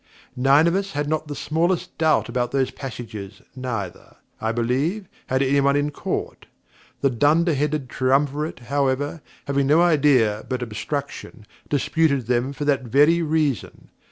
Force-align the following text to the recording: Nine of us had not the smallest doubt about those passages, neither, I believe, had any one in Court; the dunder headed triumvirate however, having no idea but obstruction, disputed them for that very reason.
Nine 0.35 0.65
of 0.65 0.73
us 0.75 0.93
had 0.93 1.07
not 1.07 1.27
the 1.27 1.35
smallest 1.35 1.95
doubt 1.99 2.27
about 2.27 2.49
those 2.51 2.71
passages, 2.71 3.43
neither, 3.55 4.15
I 4.41 4.51
believe, 4.51 5.07
had 5.27 5.43
any 5.43 5.61
one 5.61 5.75
in 5.75 5.91
Court; 5.91 6.47
the 7.01 7.11
dunder 7.11 7.53
headed 7.53 7.87
triumvirate 7.87 8.61
however, 8.61 9.21
having 9.45 9.67
no 9.67 9.79
idea 9.83 10.43
but 10.49 10.63
obstruction, 10.63 11.45
disputed 11.69 12.25
them 12.25 12.51
for 12.51 12.65
that 12.65 12.81
very 12.81 13.21
reason. 13.21 13.89